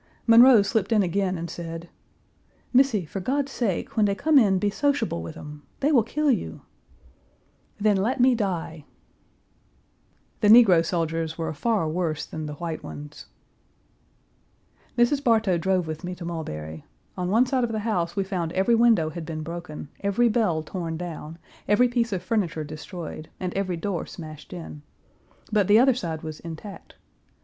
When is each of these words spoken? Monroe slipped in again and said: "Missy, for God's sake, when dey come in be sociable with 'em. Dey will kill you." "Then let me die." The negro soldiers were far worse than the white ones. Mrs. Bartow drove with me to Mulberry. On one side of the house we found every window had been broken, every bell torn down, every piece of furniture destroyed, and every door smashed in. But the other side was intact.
Monroe 0.25 0.63
slipped 0.63 0.91
in 0.91 1.03
again 1.03 1.37
and 1.37 1.47
said: 1.47 1.87
"Missy, 2.73 3.05
for 3.05 3.19
God's 3.19 3.51
sake, 3.51 3.95
when 3.95 4.07
dey 4.07 4.15
come 4.15 4.39
in 4.39 4.57
be 4.57 4.71
sociable 4.71 5.21
with 5.21 5.37
'em. 5.37 5.61
Dey 5.79 5.91
will 5.91 6.01
kill 6.01 6.31
you." 6.31 6.61
"Then 7.79 7.97
let 7.97 8.19
me 8.19 8.33
die." 8.33 8.83
The 10.39 10.47
negro 10.47 10.83
soldiers 10.83 11.37
were 11.37 11.53
far 11.53 11.87
worse 11.87 12.25
than 12.25 12.47
the 12.47 12.55
white 12.55 12.81
ones. 12.83 13.27
Mrs. 14.97 15.23
Bartow 15.23 15.59
drove 15.59 15.85
with 15.85 16.03
me 16.03 16.15
to 16.15 16.25
Mulberry. 16.25 16.83
On 17.15 17.29
one 17.29 17.45
side 17.45 17.63
of 17.63 17.71
the 17.71 17.81
house 17.81 18.15
we 18.15 18.23
found 18.23 18.51
every 18.53 18.73
window 18.73 19.11
had 19.11 19.23
been 19.23 19.43
broken, 19.43 19.87
every 19.99 20.29
bell 20.29 20.63
torn 20.63 20.97
down, 20.97 21.37
every 21.67 21.87
piece 21.87 22.11
of 22.11 22.23
furniture 22.23 22.63
destroyed, 22.63 23.29
and 23.39 23.53
every 23.53 23.77
door 23.77 24.07
smashed 24.07 24.51
in. 24.51 24.81
But 25.51 25.67
the 25.67 25.77
other 25.77 25.93
side 25.93 26.23
was 26.23 26.39
intact. 26.39 26.95